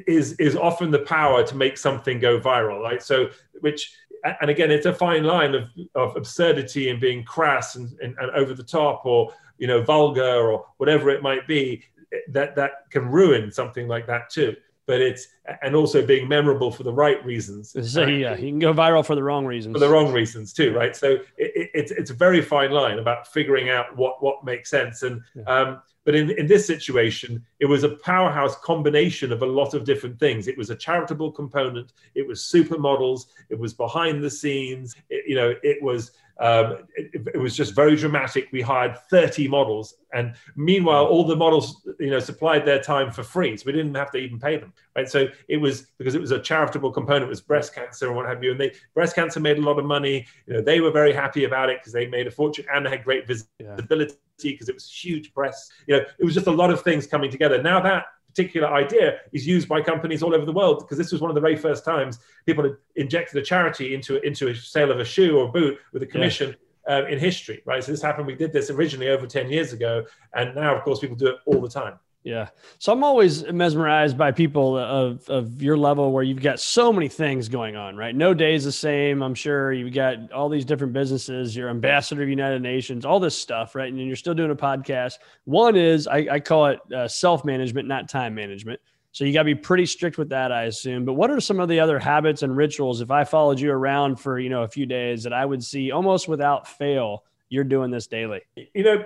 [0.08, 3.30] is is often the power to make something go viral right so
[3.62, 3.94] which
[4.42, 8.32] and again, it's a fine line of, of absurdity and being crass and, and, and
[8.32, 11.84] over the top or you know vulgar or whatever it might be
[12.30, 14.56] that that can ruin something like that too
[14.90, 15.28] but it's
[15.62, 17.76] and also being memorable for the right reasons.
[17.94, 19.76] So yeah, you can go viral for the wrong reasons.
[19.76, 20.96] For the wrong reasons too, right?
[20.96, 24.72] So it, it, it's it's a very fine line about figuring out what what makes
[24.72, 25.04] sense.
[25.04, 25.44] And yeah.
[25.44, 29.84] um, but in in this situation, it was a powerhouse combination of a lot of
[29.84, 30.48] different things.
[30.48, 31.94] It was a charitable component.
[32.16, 33.28] It was supermodels.
[33.50, 34.96] It was behind the scenes.
[35.12, 38.48] It, you know, it was um, it, it, was just very dramatic.
[38.52, 43.24] We hired 30 models, and meanwhile, all the models, you know, supplied their time for
[43.24, 44.72] free, so we didn't have to even pay them.
[44.96, 45.10] Right?
[45.10, 48.26] So it was because it was a charitable component, it was breast cancer and what
[48.26, 48.52] have you.
[48.52, 50.26] And they breast cancer made a lot of money.
[50.48, 52.90] You know, they were very happy about it because they made a fortune and they
[52.90, 54.72] had great visibility because yeah.
[54.72, 55.70] it was huge press.
[55.88, 57.62] You know, it was just a lot of things coming together.
[57.62, 61.22] Now that particular idea is used by companies all over the world because this was
[61.22, 64.92] one of the very first times people had injected a charity into into a sale
[64.92, 66.50] of a shoe or a boot with a commission.
[66.50, 66.56] Yeah.
[66.88, 67.84] Um, in history, right?
[67.84, 68.26] So this happened.
[68.26, 71.36] We did this originally over ten years ago, and now, of course, people do it
[71.46, 72.00] all the time.
[72.24, 72.50] Yeah.
[72.80, 77.08] So I'm always mesmerized by people of, of your level where you've got so many
[77.08, 78.14] things going on, right?
[78.14, 79.24] No day is the same.
[79.24, 83.38] I'm sure you've got all these different businesses, you're ambassador of United Nations, all this
[83.38, 83.92] stuff, right?
[83.92, 85.14] And you're still doing a podcast.
[85.46, 88.82] One is, I, I call it uh, self management, not time management.
[89.12, 91.06] So you got to be pretty strict with that, I assume.
[91.06, 94.18] But what are some of the other habits and rituals, if I followed you around
[94.18, 97.92] for, you know, a few days that I would see almost without fail you're doing
[97.92, 98.42] this daily?
[98.56, 99.06] You know,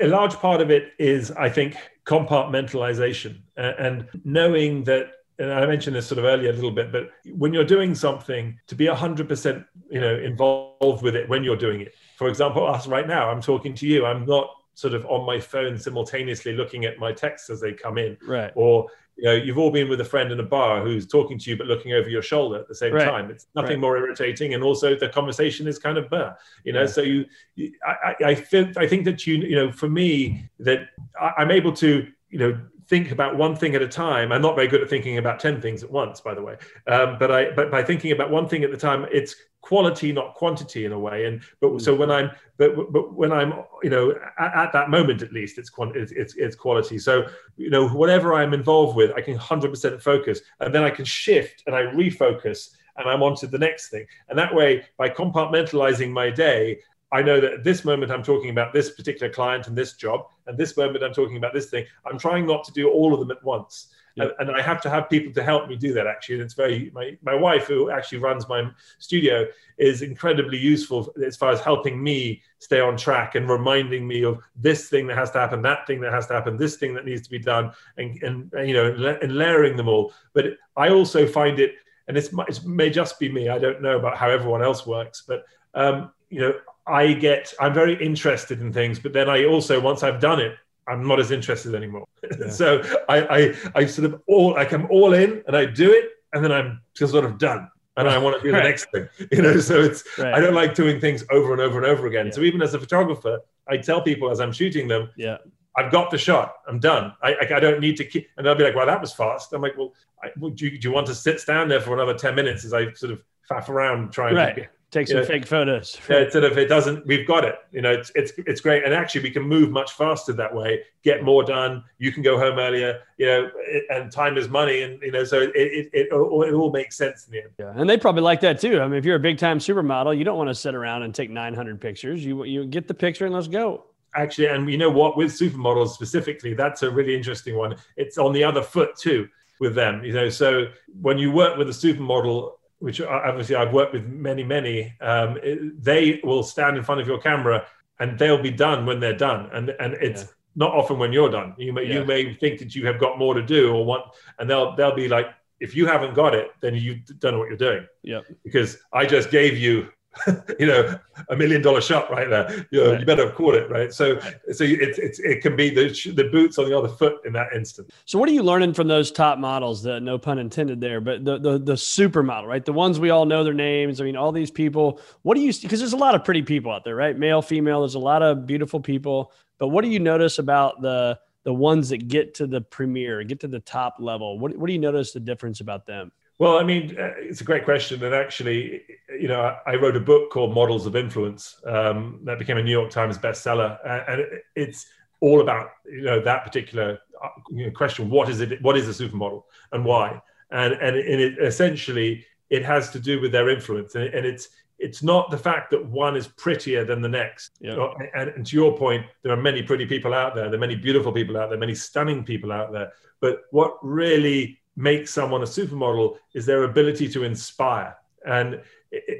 [0.00, 5.66] a, large part of it is, I think, compartmentalization uh, and knowing that and I
[5.66, 8.86] mentioned this sort of earlier a little bit, but when you're doing something, to be
[8.86, 11.94] 100% you know involved with it when you're doing it.
[12.16, 14.06] For example, us right now, I'm talking to you.
[14.06, 17.98] I'm not sort of on my phone simultaneously looking at my texts as they come
[17.98, 18.52] in, right?
[18.54, 21.50] Or you know, you've all been with a friend in a bar who's talking to
[21.50, 23.04] you but looking over your shoulder at the same right.
[23.04, 23.30] time.
[23.30, 23.80] It's nothing right.
[23.80, 26.82] more irritating, and also the conversation is kind of burr, you know.
[26.82, 26.86] Yeah.
[26.86, 27.24] So you,
[27.54, 30.88] you I, I feel, I think that you, you know, for me, that
[31.20, 34.32] I, I'm able to, you know, think about one thing at a time.
[34.32, 36.56] I'm not very good at thinking about ten things at once, by the way.
[36.86, 40.34] Um, but I, but by thinking about one thing at the time, it's quality, not
[40.34, 41.24] quantity, in a way.
[41.24, 41.80] And but mm.
[41.80, 45.56] so when I'm, but but when I'm, you know, at, at that moment at least,
[45.56, 46.98] it's, it's it's it's quality.
[46.98, 51.06] So you know, whatever I'm involved with, I can 100% focus, and then I can
[51.06, 54.04] shift and I refocus, and I'm on to the next thing.
[54.28, 58.50] And that way, by compartmentalizing my day, I know that at this moment I'm talking
[58.50, 61.86] about this particular client and this job, and this moment I'm talking about this thing.
[62.04, 63.93] I'm trying not to do all of them at once.
[64.16, 66.36] And, and, I have to have people to help me do that actually.
[66.36, 69.46] And it's very, my, my wife, who actually runs my studio,
[69.78, 74.38] is incredibly useful as far as helping me stay on track and reminding me of
[74.54, 77.04] this thing that has to happen, that thing that has to happen, this thing that
[77.04, 80.12] needs to be done, and, and, you know, and layering them all.
[80.32, 80.46] But
[80.76, 81.74] I also find it,
[82.06, 85.24] and it's, it may just be me, I don't know about how everyone else works,
[85.26, 86.54] but, um, you know,
[86.86, 90.56] I get I'm very interested in things, but then I also once I've done it,
[90.88, 92.06] I'm not as interested anymore.
[92.22, 92.48] Yeah.
[92.50, 96.10] so I, I I sort of all like I'm all in and I do it
[96.32, 99.08] and then I'm just sort of done and I want to do the next thing.
[99.30, 100.34] You know, so it's right.
[100.34, 102.26] I don't like doing things over and over and over again.
[102.26, 102.32] Yeah.
[102.32, 105.38] So even as a photographer, I tell people as I'm shooting them, yeah.
[105.76, 106.54] I've got the shot.
[106.68, 107.14] I'm done.
[107.22, 108.28] I, I, I don't need to keep.
[108.36, 109.92] And they'll be like, "Well, that was fast." I'm like, "Well,
[110.22, 112.64] I, well do, you, do, you, want to sit stand there for another ten minutes
[112.64, 114.54] as I sort of faff around trying right.
[114.54, 115.98] to take some fake photos.
[116.08, 117.56] Yeah, instead of it doesn't, we've got it.
[117.72, 120.82] You know, it's it's it's great, and actually we can move much faster that way.
[121.02, 121.84] Get more done.
[121.98, 123.00] You can go home earlier.
[123.18, 123.50] You know,
[123.90, 127.26] and time is money, and you know, so it it, it, it all makes sense
[127.26, 127.50] in the end.
[127.58, 128.80] Yeah, and they probably like that too.
[128.80, 131.14] I mean, if you're a big time supermodel, you don't want to sit around and
[131.14, 132.24] take 900 pictures.
[132.24, 133.84] You you get the picture and let's go
[134.16, 138.32] actually and you know what with supermodels specifically that's a really interesting one it's on
[138.32, 139.28] the other foot too
[139.58, 140.66] with them you know so
[141.00, 142.52] when you work with a supermodel
[142.84, 145.38] which obviously I've worked with many, many, um,
[145.78, 147.66] they will stand in front of your camera
[147.98, 149.48] and they'll be done when they're done.
[149.54, 150.28] And, and it's yeah.
[150.56, 151.54] not often when you're done.
[151.56, 151.94] You may, yeah.
[151.94, 154.04] you may think that you have got more to do or want,
[154.38, 155.28] and they'll, they'll be like
[155.60, 157.86] if you haven't got it, then you don't know what you're doing.
[158.02, 158.20] Yeah.
[158.44, 159.88] Because I just gave you
[160.58, 160.98] you know,
[161.28, 162.66] a million dollar shot right there.
[162.70, 163.00] You, know, right.
[163.00, 163.92] you better have caught it, right?
[163.92, 164.18] So,
[164.52, 167.52] so it, it, it can be the, the boots on the other foot in that
[167.54, 167.90] instant.
[168.04, 169.82] So, what are you learning from those top models?
[169.82, 172.64] That no pun intended there, but the the the supermodel, right?
[172.64, 174.00] The ones we all know their names.
[174.00, 175.00] I mean, all these people.
[175.22, 175.52] What do you?
[175.52, 177.16] See because there's a lot of pretty people out there, right?
[177.16, 177.80] Male, female.
[177.80, 179.32] There's a lot of beautiful people.
[179.58, 183.40] But what do you notice about the the ones that get to the premiere, get
[183.40, 184.38] to the top level?
[184.38, 186.12] What what do you notice the difference about them?
[186.38, 188.02] Well, I mean, uh, it's a great question.
[188.02, 188.82] And actually,
[189.20, 192.72] you know, I wrote a book called Models of Influence um, that became a New
[192.72, 193.78] York Times bestseller.
[194.08, 194.24] And
[194.56, 194.86] it's
[195.20, 198.60] all about, you know, that particular uh, you know, question what is it?
[198.62, 199.42] What is a supermodel
[199.72, 200.20] and why?
[200.50, 203.94] And, and, and it, essentially, it has to do with their influence.
[203.94, 207.52] And, and it's, it's not the fact that one is prettier than the next.
[207.60, 207.92] Yeah.
[208.14, 210.46] And, and, to your point, there are many pretty people out there.
[210.46, 212.92] There are many beautiful people out there, many stunning people out there.
[213.20, 217.96] But what really makes someone a supermodel is their ability to inspire.
[218.26, 218.62] And,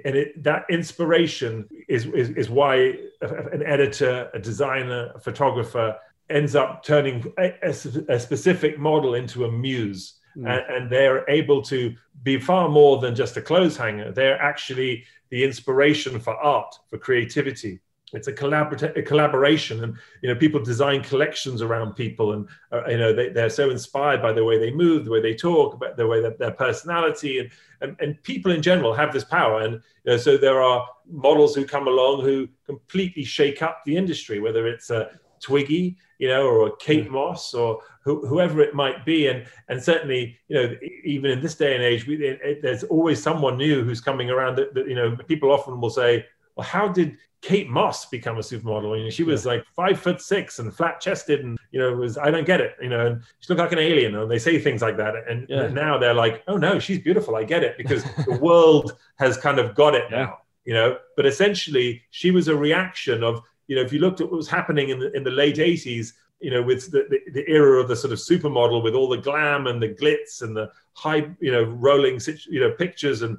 [0.05, 5.97] and it, that inspiration is, is, is why an editor, a designer, a photographer
[6.31, 10.19] ends up turning a, a specific model into a muse.
[10.37, 10.49] Mm.
[10.49, 14.11] And, and, they're able to be far more than just a clothes hanger.
[14.11, 17.81] They're actually the inspiration for art, for creativity
[18.17, 22.87] it's a, collabor- a collaboration and you know people design collections around people and uh,
[22.89, 25.75] you know they, they're so inspired by the way they move the way they talk
[25.75, 27.51] about the way that their personality and,
[27.81, 29.63] and and people in general have this power.
[29.63, 33.97] And you know, so there are models who come along who completely shake up the
[33.97, 39.05] industry whether it's a twiggy you know or a kate moss or whoever it might
[39.05, 39.29] be.
[39.29, 40.75] And and certainly you know
[41.05, 44.31] even in this day and age we, it, it, there's always someone new who's coming
[44.31, 48.37] around that, that you know people often will say well, how did Kate Moss become
[48.39, 48.99] a supermodel?
[48.99, 49.53] You know, she was yeah.
[49.53, 52.77] like five foot six and flat chested, and you know, was I don't get it.
[52.81, 55.15] You know, and she looked like an alien, and they say things like that.
[55.29, 55.69] And yeah.
[55.69, 57.37] now they're like, oh no, she's beautiful.
[57.37, 60.39] I get it because the world has kind of got it now.
[60.65, 64.31] You know, but essentially, she was a reaction of you know, if you looked at
[64.31, 66.13] what was happening in the in the late '80s,
[66.45, 69.17] you know, with the, the, the, era of the sort of supermodel with all the
[69.17, 73.39] glam and the glitz and the high, you know, rolling, you know, pictures and,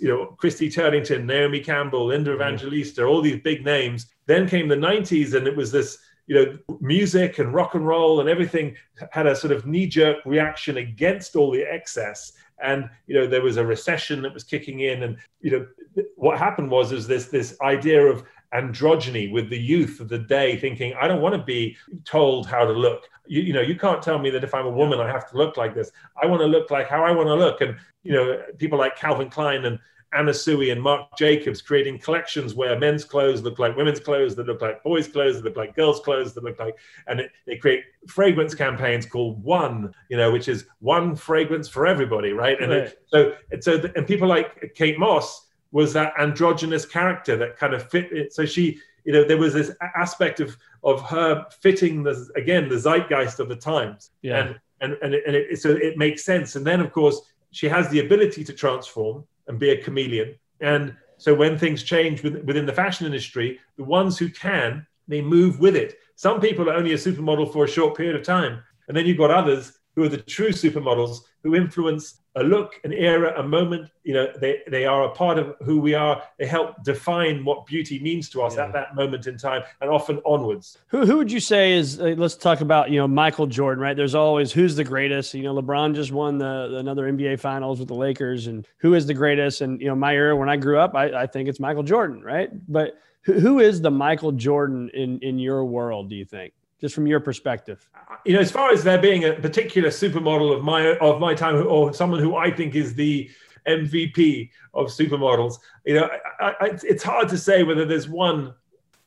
[0.00, 2.40] you know, Christy Turlington, Naomi Campbell, Linda mm-hmm.
[2.40, 4.06] Evangelista, all these big names.
[4.26, 5.98] Then came the 90s and it was this,
[6.28, 8.76] you know, music and rock and roll and everything
[9.10, 12.34] had a sort of knee jerk reaction against all the excess.
[12.62, 15.02] And, you know, there was a recession that was kicking in.
[15.02, 15.66] And, you know,
[16.14, 18.22] what happened was, is this, this idea of
[18.54, 22.64] androgyny with the youth of the day thinking i don't want to be told how
[22.64, 25.06] to look you, you know you can't tell me that if i'm a woman i
[25.06, 25.90] have to look like this
[26.22, 28.96] i want to look like how i want to look and you know people like
[28.96, 29.78] calvin klein and
[30.12, 34.46] Anna Sui and Marc Jacobs creating collections where men's clothes look like women's clothes, that
[34.46, 37.56] look like boys' clothes, that look like girls' clothes, that look like, and it, they
[37.56, 42.60] create fragrance campaigns called One, you know, which is one fragrance for everybody, right?
[42.60, 42.80] And right.
[42.82, 47.88] It, so, so, and people like Kate Moss, was that androgynous character that kind of
[47.90, 48.32] fit it.
[48.32, 52.78] So she, you know, there was this aspect of of her fitting the again the
[52.78, 54.10] zeitgeist of the times.
[54.22, 54.38] Yeah.
[54.38, 56.56] And and and, it, and it, so it makes sense.
[56.56, 60.34] And then of course she has the ability to transform and be a chameleon.
[60.60, 65.58] And so when things change within the fashion industry, the ones who can they move
[65.58, 65.98] with it.
[66.16, 69.18] Some people are only a supermodel for a short period of time, and then you've
[69.18, 73.90] got others who are the true supermodels who influence a look, an era, a moment.
[74.04, 76.22] You know, they, they are a part of who we are.
[76.38, 78.64] They help define what beauty means to us yeah.
[78.64, 80.78] at that moment in time and often onwards.
[80.88, 83.96] Who, who would you say is, uh, let's talk about, you know, Michael Jordan, right?
[83.96, 85.34] There's always who's the greatest.
[85.34, 88.94] You know, LeBron just won the, the another NBA finals with the Lakers and who
[88.94, 89.60] is the greatest?
[89.60, 92.22] And, you know, my era when I grew up, I, I think it's Michael Jordan,
[92.22, 92.50] right?
[92.70, 96.54] But who, who is the Michael Jordan in, in your world, do you think?
[96.80, 97.88] Just from your perspective?
[98.24, 101.66] You know, as far as there being a particular supermodel of my of my time,
[101.66, 103.30] or someone who I think is the
[103.66, 106.08] MVP of supermodels, you know,
[106.40, 108.54] I, I, it's hard to say whether there's one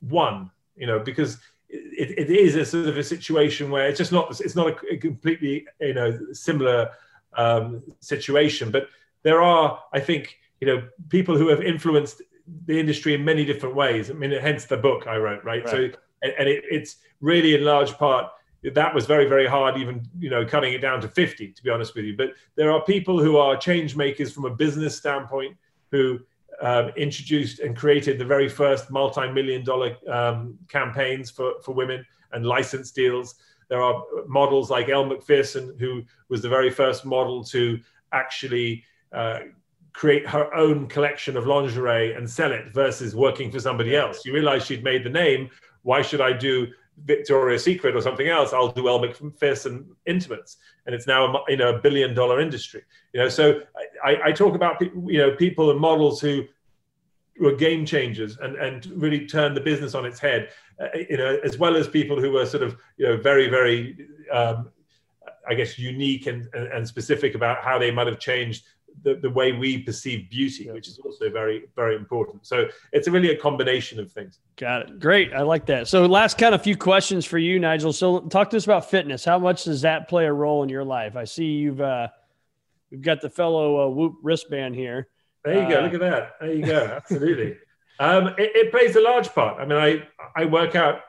[0.01, 1.38] one, you know, because
[1.69, 4.93] it, it is a sort of a situation where it's just not it's not a,
[4.93, 6.89] a completely you know similar
[7.38, 8.89] um, situation, but
[9.23, 12.21] there are, I think, you know, people who have influenced
[12.65, 14.10] the industry in many different ways.
[14.10, 15.63] I mean, hence the book I wrote, right?
[15.63, 15.69] right.
[15.69, 15.89] So
[16.21, 18.31] and, and it, it's really in large part
[18.63, 21.69] that was very very hard even you know cutting it down to 50 to be
[21.69, 25.55] honest with you but there are people who are change makers from a business standpoint
[25.91, 26.19] who
[26.62, 32.45] um, introduced and created the very first multi-million dollar um, campaigns for, for women and
[32.45, 33.36] license deals
[33.67, 37.80] there are models like Elle Macpherson who was the very first model to
[38.11, 39.39] actually uh,
[39.93, 44.26] create her own collection of lingerie and sell it versus working for somebody else.
[44.26, 45.49] You realize she'd made the name
[45.84, 46.67] why should I do
[47.05, 51.57] Victoria's Secret or something else, I'll do Elle Macpherson Intimates, and it's now a, you
[51.57, 52.84] know a billion dollar industry.
[53.13, 53.61] You know, so
[54.03, 56.43] I, I talk about you know people and models who
[57.39, 60.49] were game changers and and really turned the business on its head.
[60.79, 64.07] Uh, you know, as well as people who were sort of you know very very
[64.32, 64.69] um,
[65.47, 68.63] I guess unique and, and specific about how they might have changed
[69.04, 72.45] the, the way we perceive beauty, which is also very, very important.
[72.45, 74.39] So it's really a combination of things.
[74.58, 74.99] Got it.
[74.99, 75.34] Great.
[75.34, 75.88] I like that.
[75.88, 77.93] So last kind of few questions for you, Nigel.
[77.93, 79.26] So talk to us about fitness.
[79.26, 81.16] How much does that play a role in your life?
[81.16, 82.10] I see you've uh,
[82.91, 85.08] we've got the fellow uh, Whoop wristband here.
[85.43, 85.80] There you go.
[85.80, 86.32] Uh, Look at that.
[86.39, 86.86] There you go.
[86.86, 87.58] Absolutely.
[87.99, 89.60] um, it, it, plays a large part.
[89.60, 91.02] I mean, I I work out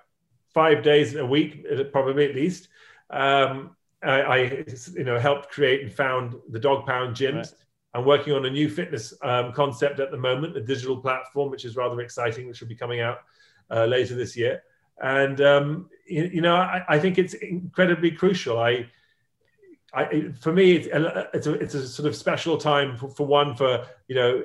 [0.55, 2.69] five days a week, probably at least.
[3.11, 4.37] Um, I, I,
[4.95, 7.35] you know helped create and found the Dog Pound gyms.
[7.35, 7.53] Right.
[7.95, 11.65] I'm working on a new fitness um, concept at the moment, a digital platform, which
[11.65, 13.19] is rather exciting, which will be coming out
[13.71, 14.63] uh, later this year.
[15.03, 18.59] And um, you, you, know, I, I, think it's incredibly crucial.
[18.59, 18.87] I,
[19.93, 23.27] I for me, it's a, it's a, it's a sort of special time for, for,
[23.27, 24.45] one for you know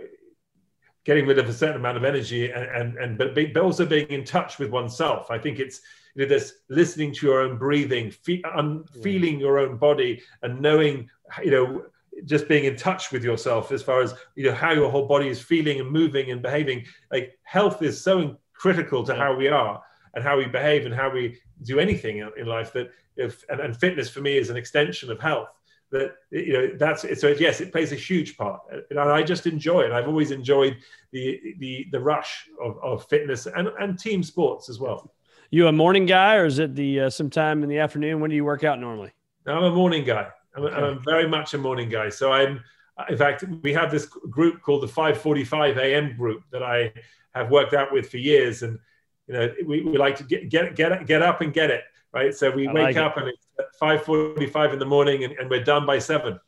[1.06, 4.08] getting rid of a certain amount of energy and and, and but, but also being
[4.08, 5.30] in touch with oneself.
[5.30, 5.82] I think it's
[6.16, 10.60] you know this listening to your own breathing, fe- um, feeling your own body, and
[10.60, 11.10] knowing
[11.44, 11.86] you know
[12.26, 15.28] just being in touch with yourself as far as you know how your whole body
[15.28, 16.86] is feeling and moving and behaving.
[17.12, 19.82] Like health is so critical to how we are
[20.14, 23.78] and how we behave and how we do anything in life that if and, and
[23.78, 25.50] fitness for me is an extension of health
[25.92, 28.62] that you know that's so yes it plays a huge part.
[28.90, 29.92] And i just enjoy it.
[29.92, 30.78] I've always enjoyed
[31.12, 35.14] the the the rush of, of fitness and and team sports as well.
[35.50, 38.20] You a morning guy or is it the uh, sometime in the afternoon?
[38.20, 39.12] When do you work out normally?
[39.46, 40.28] I'm a morning guy
[40.58, 40.76] I'm, okay.
[40.76, 42.10] I'm very much a morning guy.
[42.10, 42.62] So I'm,
[43.10, 46.16] in fact, we have this group called the 5:45 a.m.
[46.18, 46.92] group that I
[47.36, 48.80] have worked out with for years, and
[49.28, 52.34] you know, we, we like to get get get get up and get it right.
[52.34, 53.24] So we I wake like up it.
[53.24, 56.40] and it's 5:45 in the morning, and, and we're done by seven.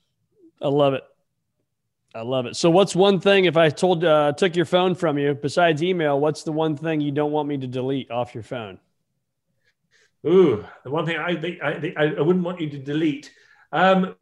[0.61, 1.03] I love it.
[2.15, 2.55] I love it.
[2.55, 6.19] So, what's one thing if I told uh, took your phone from you besides email?
[6.19, 8.79] What's the one thing you don't want me to delete off your phone?
[10.25, 11.31] Ooh, the one thing I
[11.63, 13.31] I, I, I wouldn't want you to delete
[13.71, 14.15] um,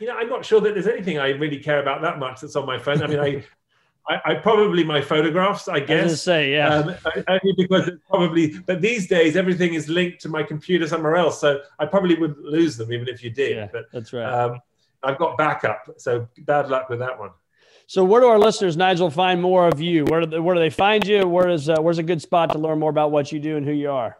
[0.00, 2.56] you know, I'm not sure that there's anything I really care about that much that's
[2.56, 3.02] on my phone.
[3.02, 3.44] I mean, I,
[4.08, 6.12] I, I probably my photographs, I guess.
[6.12, 6.74] I say, yeah.
[6.74, 6.94] Um,
[7.28, 11.40] only because it's probably, but these days everything is linked to my computer somewhere else,
[11.40, 13.56] so I probably wouldn't lose them even if you did.
[13.56, 14.26] Yeah, but that's right.
[14.26, 14.60] Um,
[15.02, 17.30] I've got backup, so bad luck with that one.
[17.88, 20.04] So, where do our listeners, Nigel, find more of you?
[20.06, 21.26] Where do they, where do they find you?
[21.26, 23.64] Where is uh, where's a good spot to learn more about what you do and
[23.64, 24.16] who you are?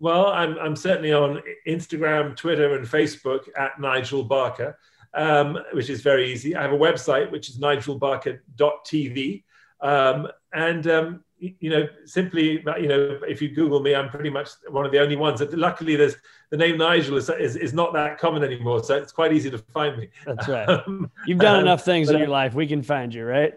[0.00, 4.78] Well, I'm, I'm certainly on Instagram, Twitter, and Facebook at Nigel Barker,
[5.12, 6.56] um, which is very easy.
[6.56, 9.44] I have a website, which is nigelbarker.tv.
[9.82, 14.48] Um, and, um, you know, simply, you know, if you Google me, I'm pretty much
[14.68, 15.42] one of the only ones.
[15.52, 16.16] Luckily, there's
[16.48, 18.82] the name Nigel is, is, is not that common anymore.
[18.82, 20.08] So it's quite easy to find me.
[20.26, 20.68] That's right.
[20.86, 22.54] Um, You've done um, enough things in your life.
[22.54, 23.54] We can find you, right?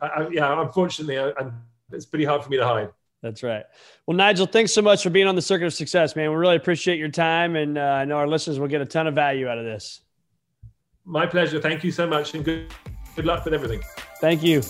[0.00, 1.32] I, I, yeah, unfortunately, I,
[1.92, 2.90] it's pretty hard for me to hide.
[3.22, 3.64] That's right.
[4.06, 6.30] Well, Nigel, thanks so much for being on the Circuit of Success, man.
[6.30, 9.06] We really appreciate your time, and uh, I know our listeners will get a ton
[9.06, 10.02] of value out of this.
[11.04, 11.60] My pleasure.
[11.60, 12.72] Thank you so much, and good
[13.16, 13.80] good luck with everything.
[14.20, 14.62] Thank you.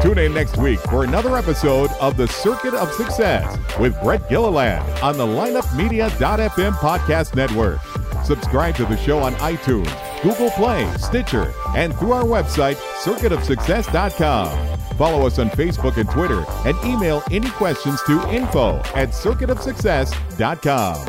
[0.00, 4.82] Tune in next week for another episode of The Circuit of Success with Brett Gilliland
[5.02, 7.80] on the lineupmedia.fm podcast network.
[8.24, 14.76] Subscribe to the show on iTunes Google Play, Stitcher, and through our website, circuitofsuccess.com.
[14.96, 21.06] Follow us on Facebook and Twitter and email any questions to info at circuitofsuccess.com.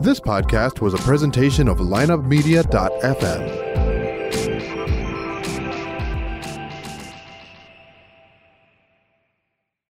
[0.00, 3.85] This podcast was a presentation of lineupmedia.fm.